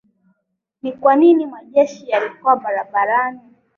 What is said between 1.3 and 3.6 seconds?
majeshi yalikuwa barabarani